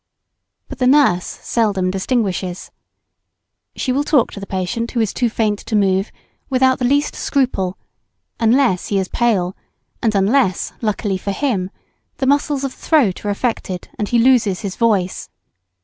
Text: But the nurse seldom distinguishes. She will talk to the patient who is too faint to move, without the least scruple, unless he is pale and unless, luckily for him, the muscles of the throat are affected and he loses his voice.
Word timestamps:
But 0.67 0.79
the 0.79 0.87
nurse 0.87 1.27
seldom 1.27 1.91
distinguishes. 1.91 2.71
She 3.75 3.91
will 3.91 4.03
talk 4.03 4.31
to 4.31 4.39
the 4.39 4.47
patient 4.47 4.89
who 4.89 4.99
is 4.99 5.13
too 5.13 5.29
faint 5.29 5.59
to 5.59 5.75
move, 5.75 6.11
without 6.49 6.79
the 6.79 6.85
least 6.85 7.13
scruple, 7.13 7.77
unless 8.39 8.87
he 8.87 8.97
is 8.97 9.09
pale 9.09 9.55
and 10.01 10.15
unless, 10.15 10.73
luckily 10.81 11.19
for 11.19 11.29
him, 11.29 11.69
the 12.17 12.25
muscles 12.25 12.63
of 12.63 12.71
the 12.71 12.81
throat 12.81 13.23
are 13.25 13.29
affected 13.29 13.89
and 13.99 14.07
he 14.09 14.17
loses 14.17 14.61
his 14.61 14.75
voice. 14.75 15.29